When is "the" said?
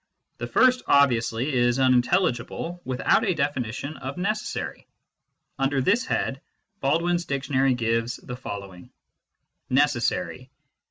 0.39-0.47, 8.15-8.35